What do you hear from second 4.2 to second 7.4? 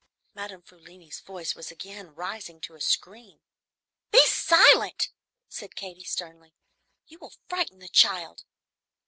silent!" said Katy, sternly; "you will